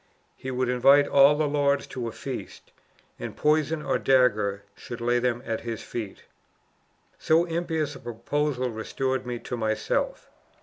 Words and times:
He 0.35 0.49
would 0.49 0.67
invite 0.67 1.07
all 1.07 1.35
the 1.35 1.47
lords 1.47 1.85
to 1.85 2.07
a 2.07 2.11
feast; 2.11 2.71
and 3.19 3.37
poison, 3.37 3.83
or 3.83 3.99
dagger, 3.99 4.63
should 4.73 4.99
lay 4.99 5.19
them 5.19 5.43
at 5.45 5.61
his 5.61 5.83
feet. 5.83 6.23
"So 7.19 7.45
impious 7.45 7.93
a 7.95 7.99
proposal 7.99 8.71
restored 8.71 9.27
me 9.27 9.37
to 9.37 9.55
myself. 9.55 10.31